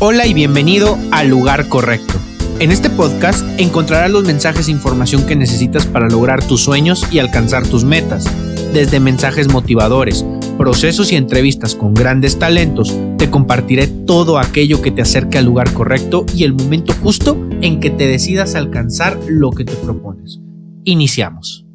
[0.00, 2.14] Hola y bienvenido al lugar correcto.
[2.60, 7.18] En este podcast encontrarás los mensajes e información que necesitas para lograr tus sueños y
[7.18, 8.24] alcanzar tus metas.
[8.72, 10.24] Desde mensajes motivadores,
[10.56, 15.72] procesos y entrevistas con grandes talentos, te compartiré todo aquello que te acerque al lugar
[15.72, 20.38] correcto y el momento justo en que te decidas alcanzar lo que te propones.
[20.84, 21.66] Iniciamos.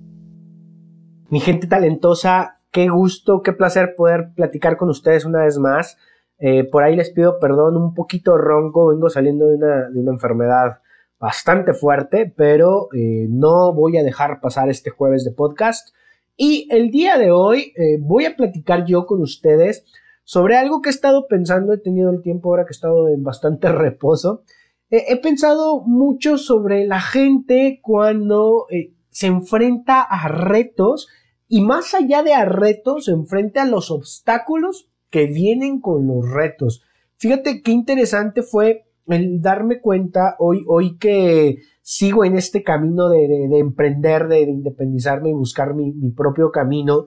[1.28, 5.98] Mi gente talentosa, qué gusto, qué placer poder platicar con ustedes una vez más.
[6.46, 10.80] Eh, por ahí les pido perdón, un poquito ronco, vengo saliendo de una, enfermedad
[11.18, 15.96] bastante fuerte, pero eh, no voy a dejar pasar este jueves de podcast.
[16.36, 19.86] Y el día de hoy eh, voy a platicar yo con ustedes
[20.26, 23.24] sobre algo que he estado pensando, he tenido el tiempo ahora que he estado en
[23.24, 24.44] bastante reposo.
[24.90, 28.68] he pensado mucho sobre la gente cuando
[29.12, 31.08] se enfrenta a retos
[31.48, 36.28] y más allá de a retos, se enfrenta a los obstáculos que vienen con los
[36.28, 36.82] retos.
[37.18, 43.60] Fíjate qué interesante fue el darme cuenta hoy, hoy que sigo en este camino de,
[43.60, 47.06] emprender, de, independizarme y buscar mi, mi, propio camino,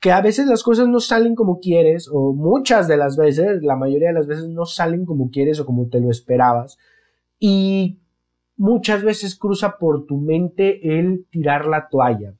[0.00, 3.74] que a veces las cosas no salen como quieres, o muchas de las veces, la
[3.74, 6.76] mayoría de las veces no salen como quieres o como te lo esperabas,
[7.38, 8.00] y
[8.58, 12.34] muchas veces cruza por tu mente el tirar la toalla.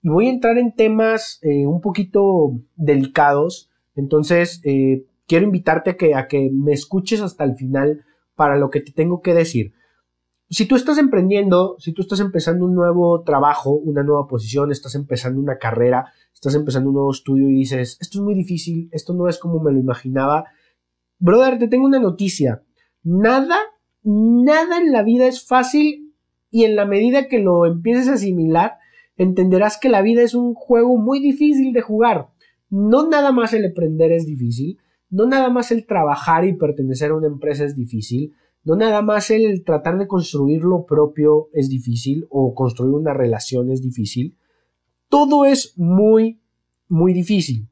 [0.00, 5.96] Y voy a entrar en temas eh, un poquito delicados, entonces, eh, quiero invitarte a
[5.96, 9.72] que, a que me escuches hasta el final para lo que te tengo que decir.
[10.48, 14.96] Si tú estás emprendiendo, si tú estás empezando un nuevo trabajo, una nueva posición, estás
[14.96, 19.14] empezando una carrera, estás empezando un nuevo estudio y dices, esto es muy difícil, esto
[19.14, 20.46] no es como me lo imaginaba,
[21.18, 22.64] brother, te tengo una noticia.
[23.04, 23.56] Nada,
[24.02, 26.12] nada en la vida es fácil
[26.50, 28.78] y en la medida que lo empieces a asimilar,
[29.16, 32.30] entenderás que la vida es un juego muy difícil de jugar
[32.70, 34.78] no nada más el emprender es difícil,
[35.10, 38.32] no nada más el trabajar y pertenecer a una empresa es difícil,
[38.62, 43.70] no nada más el tratar de construir lo propio es difícil o construir una relación
[43.70, 44.36] es difícil.
[45.08, 46.40] Todo es muy,
[46.88, 47.68] muy difícil.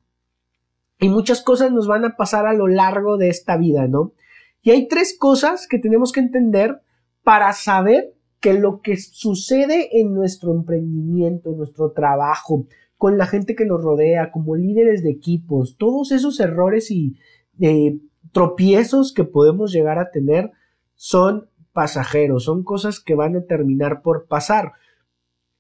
[0.98, 4.14] Y muchas cosas nos van a pasar a lo largo de esta vida, ¿no?
[4.62, 6.80] Y hay tres cosas que tenemos que entender
[7.22, 12.66] para saber que lo que sucede en nuestro emprendimiento, en nuestro trabajo,
[12.98, 17.16] con la gente que nos rodea, como líderes de equipos, todos esos errores y
[17.60, 17.98] eh,
[18.32, 20.50] tropiezos que podemos llegar a tener
[20.96, 24.72] son pasajeros, son cosas que van a terminar por pasar.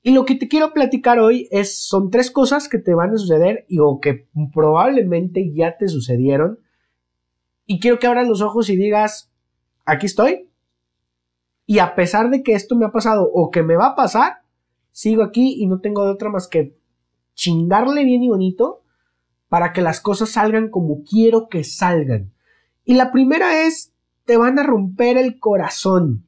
[0.02, 3.16] Y lo que te quiero platicar hoy es, son tres cosas que te van a
[3.16, 6.58] suceder y o que probablemente ya te sucedieron.
[7.66, 9.30] Y quiero que abras los ojos y digas,
[9.84, 10.48] aquí estoy.
[11.66, 14.38] Y a pesar de que esto me ha pasado o que me va a pasar,
[14.90, 16.77] sigo aquí y no tengo de otra más que
[17.38, 18.82] chingarle bien y bonito
[19.48, 22.32] para que las cosas salgan como quiero que salgan.
[22.84, 23.94] Y la primera es,
[24.24, 26.26] te van a romper el corazón.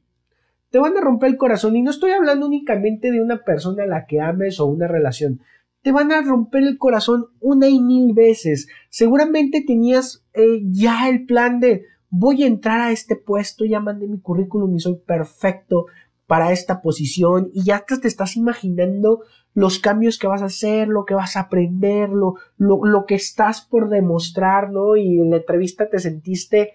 [0.70, 1.74] Te van a romper el corazón.
[1.74, 5.40] Y no estoy hablando únicamente de una persona a la que ames o una relación.
[5.82, 8.68] Te van a romper el corazón una y mil veces.
[8.88, 14.06] Seguramente tenías eh, ya el plan de voy a entrar a este puesto, ya mandé
[14.06, 15.86] mi currículum y soy perfecto
[16.30, 21.04] para esta posición y ya te estás imaginando los cambios que vas a hacer, lo
[21.04, 24.94] que vas a aprender, lo, lo, que estás por demostrar, ¿no?
[24.94, 26.70] Y en la entrevista te sentiste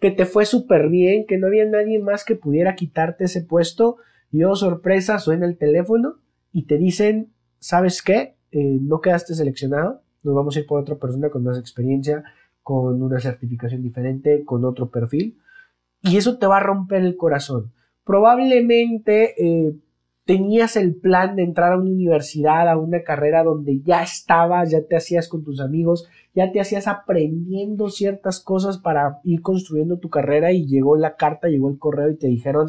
[0.00, 3.96] que te fue súper bien, que no había nadie más que pudiera quitarte ese puesto.
[4.30, 6.16] Y oh, sorpresa, suena el teléfono
[6.52, 8.34] y te dicen, ¿sabes qué?
[8.52, 12.22] Eh, no quedaste seleccionado, nos vamos a ir por otra persona con más experiencia,
[12.62, 15.38] con una certificación diferente, con otro perfil.
[16.02, 17.72] Y eso te va a romper el corazón.
[18.04, 19.74] Probablemente eh,
[20.24, 24.82] tenías el plan de entrar a una universidad, a una carrera donde ya estabas, ya
[24.82, 30.10] te hacías con tus amigos, ya te hacías aprendiendo ciertas cosas para ir construyendo tu
[30.10, 32.68] carrera y llegó la carta, llegó el correo y te dijeron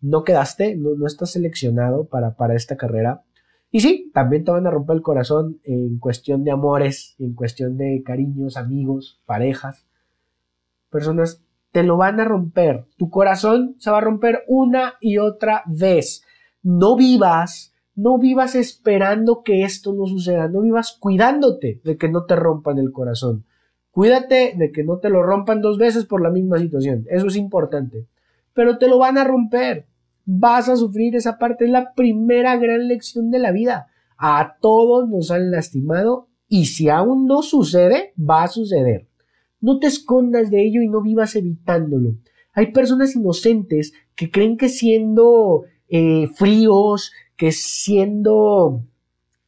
[0.00, 3.22] no quedaste, no, no estás seleccionado para, para esta carrera.
[3.70, 7.76] Y sí, también te van a romper el corazón en cuestión de amores, en cuestión
[7.76, 9.86] de cariños, amigos, parejas,
[10.90, 11.42] personas,
[11.78, 12.86] te lo van a romper.
[12.96, 16.24] Tu corazón se va a romper una y otra vez
[16.60, 22.24] no vivas, no vivas esperando que esto no suceda, no vivas cuidándote de que no
[22.24, 23.44] te rompan el corazón.
[23.92, 27.36] Cuídate de que no te lo rompan dos veces por la misma situación, eso es
[27.36, 28.08] importante.
[28.54, 29.86] Pero te lo van a romper,
[30.24, 33.86] vas a sufrir esa parte, es la primera gran lección de la vida.
[34.16, 39.07] A todos nos han lastimado y si aún no sucede, va a suceder.
[39.60, 42.14] No te escondas de ello y no vivas evitándolo.
[42.52, 48.84] Hay personas inocentes que creen que siendo eh, fríos, que siendo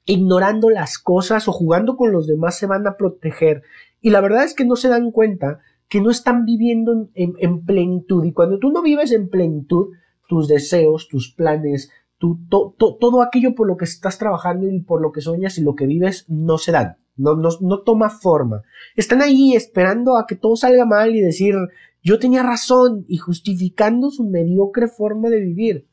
[0.04, 3.62] ignorando las cosas o jugando con los demás se van a proteger.
[4.00, 8.24] Y la verdad es que no se dan cuenta que no están viviendo en, plenitud.
[8.24, 9.88] Y cuando tú no vives en plenitud,
[10.28, 15.20] tus deseos, tus planes, todo aquello por lo que estás trabajando y por lo que
[15.20, 18.62] sueñas y lo que vives no se dan, no, no, toma forma.
[18.96, 21.54] Están ahí esperando a que todo salga mal y decir,
[22.02, 25.86] yo tenía razón y justificando su mediocre forma de vivir.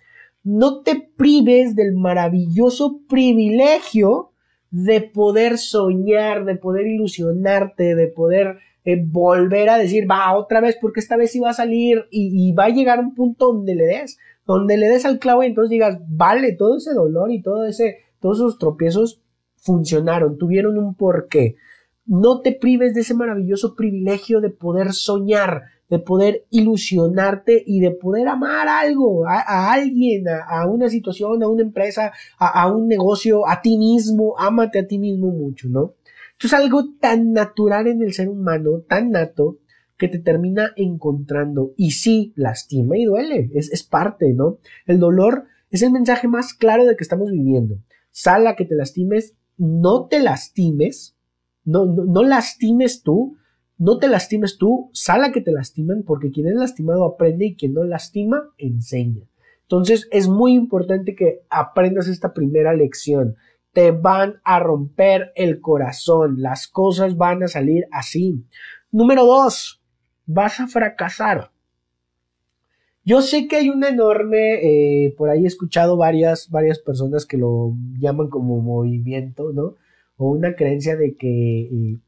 [0.43, 4.31] No te prives del maravilloso privilegio
[4.71, 10.77] de poder soñar, de poder ilusionarte, de poder eh, volver a decir, va otra vez,
[10.79, 13.85] porque esta vez sí va a salir y, va a llegar un punto donde le
[13.85, 17.65] des, donde le des al clavo y entonces digas, vale, todo ese dolor y todo
[17.65, 19.21] ese, todos esos tropiezos
[19.67, 21.57] funcionaron, tuvieron un porqué.
[22.05, 27.91] No te prives de ese maravilloso privilegio de poder soñar, de poder ilusionarte y de
[27.91, 33.61] poder amar algo, a, alguien, a, una situación, a una empresa, a, un negocio, a
[33.61, 35.95] ti mismo, ámate a ti mismo mucho, ¿no?
[36.31, 39.59] Esto es algo tan natural en el ser humano, tan nato,
[39.97, 44.59] que te termina encontrando y sí, lastima y duele, es, es parte, ¿no?
[44.85, 47.79] El dolor es el mensaje más claro de que estamos viviendo.
[48.11, 51.15] Sala que te lastimes, no te lastimes,
[51.63, 53.37] no, no, lastimes tú,
[53.77, 57.73] no te lastimes tú, sala que te lastiman, porque quien es lastimado aprende y quien
[57.73, 59.23] no lastima, enseña.
[59.63, 63.35] Entonces es muy importante que aprendas esta primera lección.
[63.73, 68.45] Te van a romper el corazón, las cosas van a salir así.
[68.91, 69.81] Número dos,
[70.25, 71.51] vas a fracasar.
[73.07, 74.55] Yo sé que hay una enorme,
[75.05, 79.75] eh, por ahí he escuchado varias, varias personas que lo llaman como movimiento, ¿no?
[80.17, 81.99] O una creencia de que eh,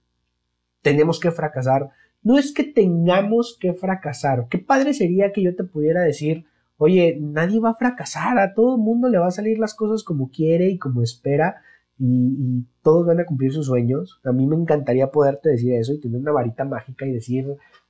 [0.81, 1.91] tenemos que fracasar.
[2.21, 4.47] No es que tengamos que fracasar.
[4.49, 6.43] Qué padre sería que yo te pudiera decir,
[6.77, 10.03] oye, nadie va a fracasar, a todo el mundo le va a salir las cosas
[10.03, 11.61] como quiere y como espera
[11.97, 14.19] y, todos van a cumplir sus sueños.
[14.25, 17.45] A mí me encantaría poderte decir eso y tener una varita mágica y decir,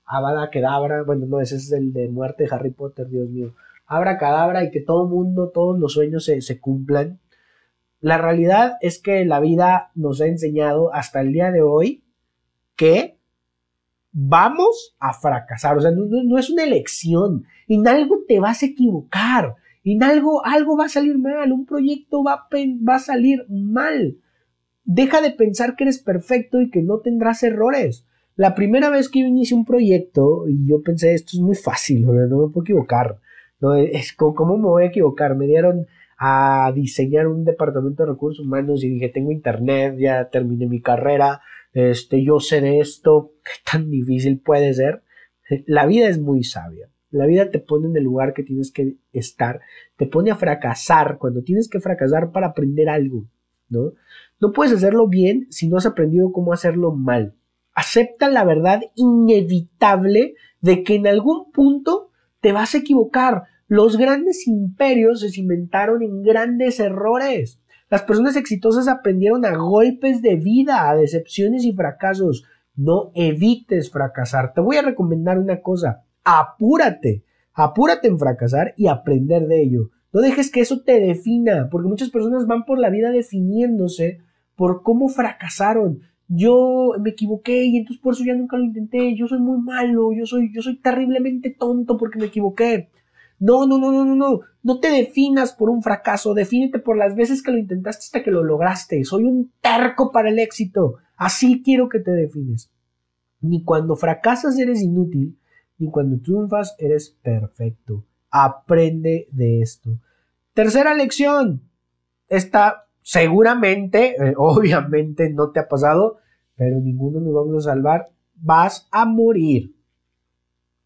[0.09, 3.53] abada kedabra, bueno, no, ese es el de muerte de Harry Potter, Dios mío,
[3.85, 7.19] abra cadabra y que todo mundo, todos los sueños se, cumplan.
[8.01, 12.03] La realidad es que la vida nos ha enseñado hasta el día de hoy
[12.75, 13.19] que
[14.11, 15.77] vamos a fracasar.
[15.77, 17.45] O sea, no, es una elección.
[17.67, 19.56] En algo te vas a equivocar.
[19.83, 21.51] En algo, algo va a salir mal.
[21.51, 22.47] Un proyecto va
[22.95, 24.17] a salir mal.
[24.85, 28.07] Deja de pensar que eres perfecto y que no tendrás errores.
[28.39, 32.06] La primera vez que yo inicié un proyecto y yo pensé, esto es muy fácil,
[32.06, 33.19] no, me puedo equivocar.
[33.59, 35.36] No, es, ¿Cómo me voy a equivocar?
[35.36, 35.88] Me dieron
[36.18, 41.41] a diseñar un departamento de recursos humanos y dije, tengo internet, ya terminé mi carrera,
[41.74, 45.03] este, yo sé de esto, qué tan difícil puede ser.
[45.65, 46.89] La vida es muy sabia.
[47.12, 49.59] La vida te pone en el lugar que tienes que estar,
[49.97, 53.25] te pone a fracasar cuando tienes que fracasar para aprender algo,
[53.68, 53.92] ¿no?
[54.39, 57.35] No puedes hacerlo bien si no has aprendido cómo hacerlo mal.
[57.79, 62.09] Acepta la verdad inevitable de que en algún punto
[62.41, 63.43] te vas a equivocar.
[63.69, 67.61] Los grandes imperios se cimentaron en grandes errores.
[67.89, 72.43] Las personas exitosas aprendieron a golpes de vida, a decepciones y fracasos.
[72.75, 74.51] No evites fracasar.
[74.53, 76.03] Te voy a recomendar una cosa.
[76.25, 77.23] Apúrate.
[77.53, 79.91] Apúrate en fracasar y aprender de ello.
[80.11, 84.19] No dejes que eso te defina, porque muchas personas van por la vida definiéndose
[84.57, 86.01] por cómo fracasaron.
[86.31, 89.15] Yo me equivoqué y entonces por eso ya nunca lo intenté.
[89.15, 92.92] Yo soy muy malo, yo soy, yo soy terriblemente tonto porque me equivoqué.
[93.39, 94.42] No, no, no, no, no, no.
[94.61, 98.30] No te definas por un fracaso, defínete por las veces que lo intentaste hasta que
[98.30, 99.04] lo lograste.
[99.06, 100.97] Soy un terco para el éxito.
[101.15, 102.69] Así quiero que te defines.
[103.42, 105.39] Ni cuando fracasas eres inútil,
[105.80, 108.06] ni cuando triunfas eres perfecto.
[108.30, 109.99] Aprende de esto.
[110.54, 111.63] Tercera lección.
[112.27, 116.18] Esta seguramente, eh, obviamente no te ha pasado,
[116.56, 118.09] pero ninguno nos vamos a salvar.
[118.35, 119.73] Vas a morir.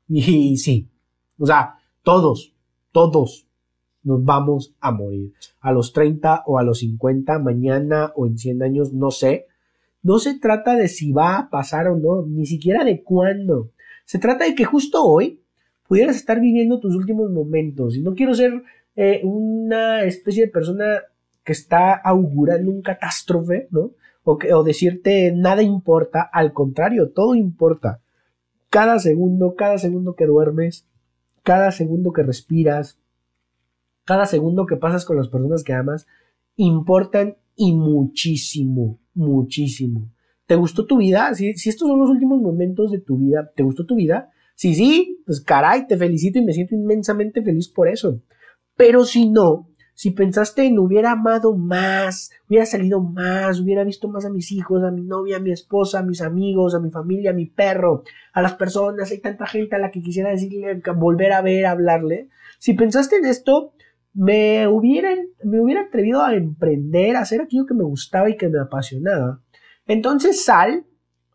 [0.07, 0.87] Y sí,
[1.37, 2.53] o sea, todos,
[2.93, 3.47] todos
[4.03, 5.33] nos vamos a morir.
[5.59, 9.47] A los 30 o a los 50, mañana o en 100 años, no sé.
[10.01, 13.71] No se trata de si va a pasar o no, ni siquiera de cuándo.
[14.05, 15.41] Se trata de que justo hoy
[15.87, 17.97] pudieras estar viviendo tus últimos momentos.
[17.97, 18.63] Y no quiero ser
[18.95, 21.01] eh, una especie de persona
[21.43, 23.91] que está augurando un catástrofe, ¿no?
[24.23, 26.21] O, que, o decirte nada importa.
[26.21, 28.01] Al contrario, todo importa.
[28.69, 30.87] Cada segundo, cada segundo que duermes,
[31.43, 32.99] cada segundo que respiras,
[34.05, 36.07] cada segundo que pasas con las personas que amas,
[36.55, 40.09] importan y muchísimo, muchísimo.
[40.45, 41.33] ¿Te gustó tu vida?
[41.33, 44.31] Si, si estos son los últimos momentos de tu vida, ¿te gustó tu vida?
[44.55, 48.21] Si sí, pues caray, te felicito y me siento inmensamente feliz por eso.
[48.75, 54.25] Pero si no, si pensaste en hubiera amado más, hubiera salido más, hubiera visto más
[54.25, 57.31] a mis hijos, a mi novia, a mi esposa, a mis amigos, a mi familia,
[57.31, 61.33] a mi perro, a las personas, hay tanta gente a la que quisiera decirle, volver
[61.33, 62.29] a ver, hablarle.
[62.57, 63.73] Si pensaste en esto,
[64.13, 65.09] me hubiera,
[65.43, 69.41] me hubiera atrevido a emprender, a hacer aquello que me gustaba y que me apasionaba.
[69.85, 70.85] Entonces sal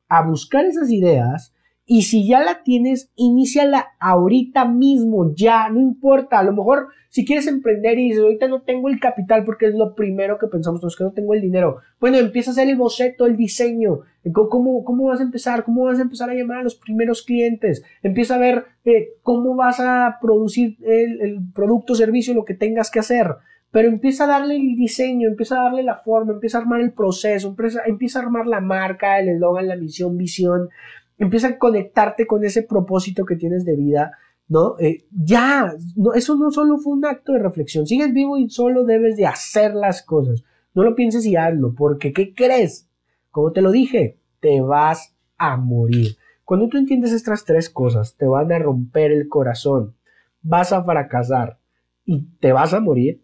[0.09, 1.55] a buscar esas ideas,
[1.91, 6.39] y si ya la tienes, iníciala ahorita mismo, ya, no importa.
[6.39, 9.75] A lo mejor si quieres emprender y dices, ahorita no tengo el capital porque es
[9.75, 11.79] lo primero que pensamos, es que no tengo el dinero.
[11.99, 14.01] Bueno, empieza a hacer el boceto, el diseño.
[14.35, 15.65] ¿Cómo, cómo vas a empezar?
[15.65, 17.83] ¿Cómo vas a empezar a llamar a los primeros clientes?
[18.03, 22.91] Empieza a ver eh, cómo vas a producir el, el producto, servicio, lo que tengas
[22.91, 23.29] que hacer
[23.71, 26.93] pero empieza a darle el diseño, empieza a darle la forma, empieza a armar el
[26.93, 30.71] proceso, empieza, empieza a armar la marca, el eslogan, la misión, visión,
[31.19, 34.13] empieza a conectarte con ese propósito que tienes de vida,
[34.49, 34.79] ¿no?
[34.79, 38.85] Eh, ya, no, eso no solo fue un acto de reflexión, sigues vivo y solo
[38.85, 40.45] debes de hacer las cosas.
[40.75, 42.89] No lo pienses y hazlo, porque ¿qué crees?
[43.31, 46.17] Como te lo dije, te vas a morir.
[46.45, 49.97] Cuando tú entiendes estas tres cosas, te van a romper el corazón,
[50.41, 51.59] vas a fracasar
[52.07, 53.23] y te vas a morir,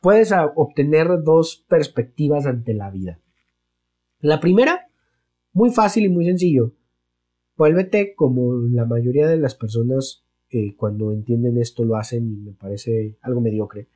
[0.00, 3.18] puedes obtener dos perspectivas ante la vida.
[4.20, 4.86] La primera
[5.54, 6.72] muy fácil y muy sencillo.
[7.56, 12.52] Vuélvete como la mayoría de las personas eh, cuando entienden esto lo hacen y me
[12.52, 13.88] parece algo mediocre.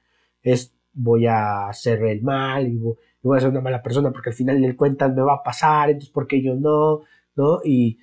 [0.42, 4.34] Es voy a hacer el mal y voy, a ser una mala persona porque al
[4.34, 7.02] final del cuentas me va a pasar, entonces porque yo no,
[7.36, 7.60] ¿no?
[7.64, 7.98] Y,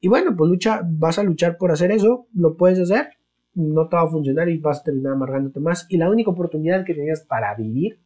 [0.00, 3.10] y bueno, pues lucha, vas a luchar por hacer eso, lo puedes hacer,
[3.54, 5.86] no te va a funcionar y vas a terminar amargándote más.
[5.88, 8.00] Y la única oportunidad que tenías para vivir,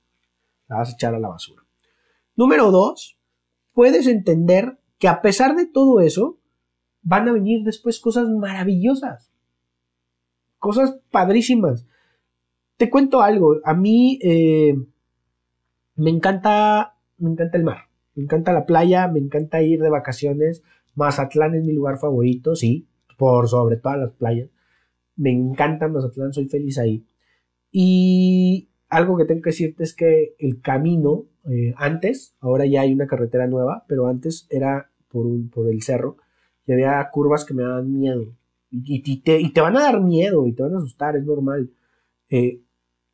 [0.69, 1.63] la vas a echar a la basura.
[2.37, 3.19] Número dos,
[3.73, 6.39] puedes entender que a pesar de todo eso,
[7.03, 9.31] van a venir después cosas maravillosas,
[10.59, 11.87] cosas padrísimas.
[12.79, 14.75] Te cuento algo, a mí eh,
[15.97, 20.63] me encanta, me encanta el mar, me encanta la playa, me encanta ir de vacaciones.
[20.95, 24.49] Mazatlán es mi lugar favorito, sí, por sobre todas las playas.
[25.17, 27.05] Me encanta Mazatlán, soy feliz ahí.
[27.71, 32.95] Y algo que tengo que decirte es que el camino eh, antes, ahora ya hay
[32.95, 36.17] una carretera nueva, pero antes era por, un, por el cerro
[36.67, 38.27] y había curvas que me daban miedo.
[38.71, 41.71] Y, te, y, van a dar miedo y te van a asustar, es normal.
[42.29, 42.61] Eh,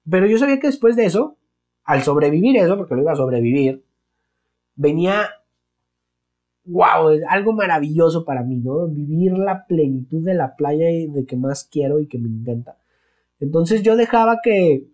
[0.08, 1.36] pero yo sabía que después de eso,
[1.84, 3.84] al sobrevivir eso, porque lo iba a sobrevivir,
[4.74, 5.28] venía,
[6.64, 8.86] wow, algo maravilloso para mí, ¿no?
[8.88, 12.78] Vivir la plenitud de la playa de que más quiero y que me encanta.
[13.38, 14.86] Entonces yo dejaba que,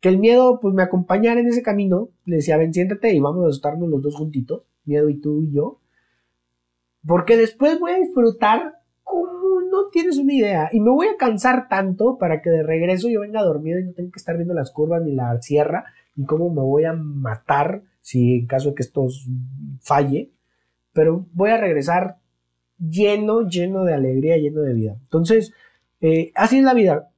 [0.00, 2.10] que el miedo pues me acompañara en ese camino.
[2.26, 5.52] Le decía, ven, siéntate y vamos a asustarnos los dos juntitos, miedo y tú y
[5.52, 5.80] yo.
[7.06, 10.68] Porque después voy a disfrutar como no tienes una idea.
[10.72, 13.92] Y me voy a cansar tanto para que de regreso yo venga dormido y no
[13.92, 15.84] tenga que estar viendo las curvas ni la sierra.
[16.16, 19.06] Y cómo me voy a matar si en caso de que esto
[19.80, 20.32] falle.
[20.92, 22.18] Pero voy a regresar
[22.78, 24.96] lleno, lleno de alegría, lleno de vida.
[25.02, 25.52] Entonces,
[26.00, 27.10] eh, así es la vida.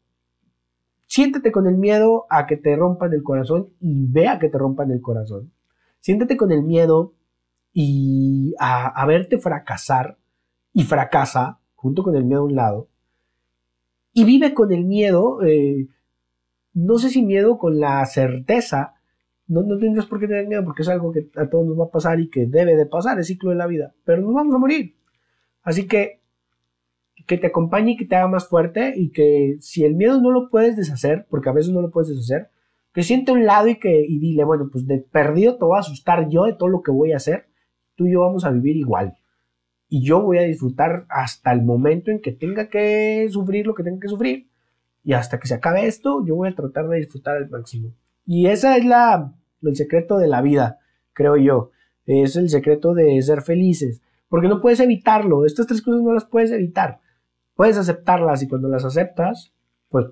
[1.07, 4.91] Siéntete con el miedo a que te rompan el corazón y vea que te rompan
[4.91, 5.51] el corazón.
[6.01, 7.15] Siéntete con el miedo
[7.73, 10.19] y a, verte fracasar
[10.73, 12.89] y fracasa junto con el miedo a un lado
[14.13, 15.89] y vive con el miedo, eh,
[16.75, 18.95] no sé si miedo con la certeza,
[19.47, 21.85] no, no tendrías por qué tener miedo porque es algo que a todos nos va
[21.85, 24.55] a pasar y que debe de pasar, el ciclo de la vida, pero nos vamos
[24.55, 24.97] a morir.
[25.63, 26.21] Así que
[27.27, 30.33] que te acompañe y que te haga más fuerte y que si el miedo no
[30.33, 32.51] lo puedes deshacer, porque a veces no lo puedes deshacer,
[32.93, 35.77] que siente a un lado y que y dile, bueno, pues de perdido te voy
[35.77, 37.47] a asustar yo de todo lo que voy a hacer,
[38.01, 39.15] tú y yo vamos a vivir igual.
[39.91, 43.83] Y yo voy a disfrutar hasta el momento en que tenga que sufrir lo que
[43.83, 44.49] tenga que sufrir.
[45.05, 47.93] Y hasta que se acabe esto, yo voy a tratar de disfrutar al máximo.
[48.25, 50.79] Y ese es la, el secreto de la vida,
[51.13, 51.73] creo yo.
[52.07, 54.01] Es el secreto de ser felices.
[54.29, 55.45] Porque no puedes evitarlo.
[55.45, 57.01] Estas tres cosas no las puedes evitar
[57.61, 59.53] puedes aceptarlas y cuando las aceptas,
[59.91, 60.07] pues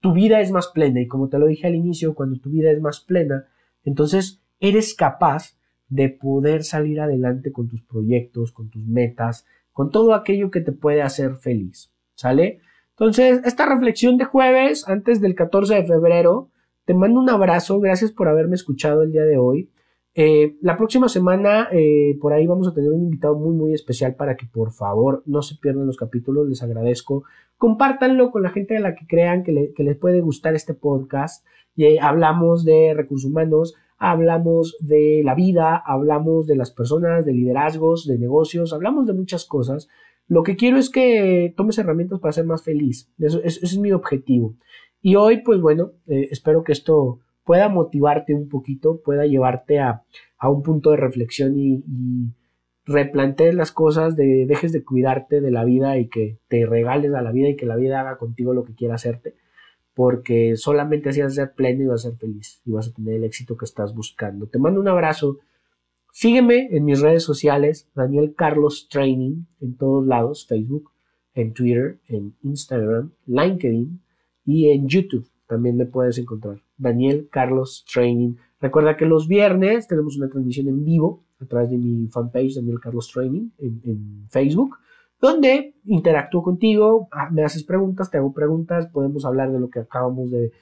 [0.00, 2.70] tu vida es más plena y como te lo dije al inicio, cuando tu vida
[2.70, 3.48] es más plena,
[3.84, 5.58] entonces eres capaz
[5.94, 10.72] de poder salir adelante con tus proyectos, con tus metas, con todo aquello que te
[10.72, 11.92] puede hacer feliz.
[12.16, 12.58] ¿Sale?
[12.90, 16.50] Entonces, esta reflexión de jueves, antes del 14 de febrero,
[16.84, 19.70] te mando un abrazo, gracias por haberme escuchado el día de hoy.
[20.16, 24.16] Eh, la próxima semana, eh, por ahí vamos a tener un invitado muy, muy especial
[24.16, 26.48] para que por favor no se pierdan los capítulos.
[26.48, 27.22] Les agradezco.
[27.56, 31.46] Compártanlo con la gente a la que crean que, les puede gustar este podcast.
[31.76, 33.76] Eh, hablamos de recursos humanos,
[34.10, 39.44] hablamos de la vida, hablamos de las personas, de liderazgos, de negocios, hablamos de muchas
[39.44, 39.88] cosas.
[40.26, 43.10] Lo que quiero es que tomes herramientas para ser más feliz.
[43.18, 44.56] Eso, eso es mi objetivo.
[45.00, 50.02] Y hoy, pues bueno, eh, espero que esto pueda motivarte un poquito, pueda llevarte a,
[50.42, 52.34] un punto de reflexión y, y
[52.86, 57.22] replantees las cosas, de, dejes de cuidarte de la vida y que te regales a
[57.22, 59.34] la vida y que la vida haga contigo lo que quiera hacerte,
[59.94, 62.92] porque solamente así vas a ser pleno y vas a ser feliz y vas a
[62.92, 64.46] tener el éxito que estás buscando.
[64.46, 65.38] Te mando un abrazo.
[66.12, 70.90] Sígueme en mis redes sociales, Daniel Carlos Training, en todos lados, Facebook,
[71.34, 74.00] en Twitter, en Instagram, LinkedIn
[74.44, 75.28] y en YouTube.
[75.46, 76.60] También me puedes encontrar.
[76.76, 78.34] Daniel Carlos Training.
[78.60, 82.80] Recuerda que los viernes tenemos una transmisión en vivo a través de mi fanpage Daniel
[82.80, 84.76] Carlos Training en, Facebook,
[85.20, 89.80] donde interactúo contigo, ah, me haces preguntas, te hago preguntas, podemos hablar de lo que
[89.80, 90.52] acabamos de,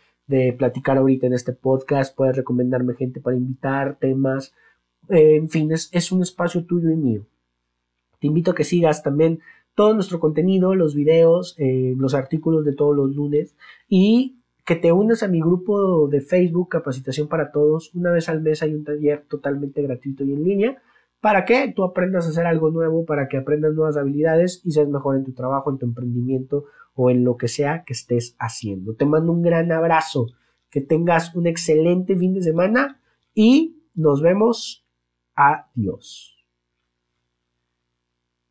[0.57, 4.55] platicar ahorita en este podcast, puedes recomendarme gente para invitar, temas,
[5.11, 7.27] eh, en fin, es, un espacio tuyo y mío.
[8.19, 9.41] Te invito a que sigas también
[9.75, 13.55] todo nuestro contenido, los videos, eh, los artículos de todos los lunes
[13.91, 17.95] y que te unas a mi grupo de Facebook Capacitación para Todos.
[17.95, 20.83] Una vez al mes hay un taller totalmente gratuito y en línea
[21.23, 24.89] para que tú aprendas a hacer algo nuevo, para que aprendas nuevas habilidades y seas
[24.89, 26.65] mejor en tu trabajo, en tu emprendimiento
[26.95, 28.97] o en lo que sea que estés haciendo.
[28.97, 30.27] Te mando un gran abrazo,
[30.69, 33.01] que tengas un excelente fin de semana
[33.35, 34.85] y nos vemos.
[35.37, 36.42] Adiós.